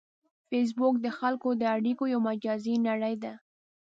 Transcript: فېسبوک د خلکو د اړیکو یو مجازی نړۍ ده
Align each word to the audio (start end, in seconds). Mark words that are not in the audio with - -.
فېسبوک 0.49 0.95
د 1.01 1.07
خلکو 1.19 1.49
د 1.55 1.63
اړیکو 1.75 2.03
یو 2.13 2.19
مجازی 2.29 2.75
نړۍ 2.87 3.15
ده 3.23 3.33